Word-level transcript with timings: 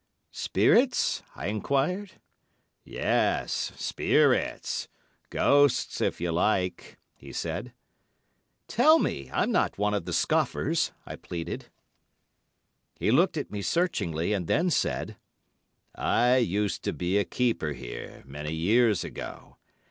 "Spirits?" 0.33 1.21
I 1.35 1.45
enquired. 1.45 2.13
"Yes, 2.83 3.53
spirits. 3.75 4.87
Ghosts, 5.29 6.01
if 6.01 6.19
you 6.19 6.31
like," 6.31 6.97
he 7.13 7.31
said. 7.31 7.71
"Tell 8.67 8.97
me. 8.97 9.29
I'm 9.31 9.51
not 9.51 9.77
one 9.77 9.93
of 9.93 10.05
the 10.05 10.11
scoffers," 10.11 10.91
I 11.05 11.17
pleaded. 11.17 11.69
He 12.95 13.11
looked 13.11 13.37
at 13.37 13.51
me 13.51 13.61
searchingly, 13.61 14.33
and 14.33 14.47
then 14.47 14.71
said: 14.71 15.17
"I 15.93 16.37
used 16.37 16.81
to 16.85 16.93
be 16.93 17.19
a 17.19 17.23
keeper 17.23 17.73
here 17.73 18.23
many 18.25 18.55
years 18.55 19.03
ago. 19.03 19.57